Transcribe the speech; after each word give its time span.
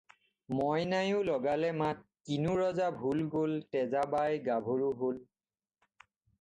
মইনায়ো 0.59 1.19
লগালে 1.27 1.69
মাত, 1.81 2.01
কিনো 2.29 2.55
ৰজা 2.61 2.89
ভোল 3.03 3.23
গ'ল, 3.37 3.55
তেজা 3.77 4.07
বাই 4.17 4.43
গাভৰু 4.51 4.93
হ'ল। 5.05 5.25